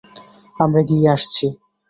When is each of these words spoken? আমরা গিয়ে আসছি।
আমরা 0.59 0.81
গিয়ে 0.81 1.07
আসছি। 1.09 1.45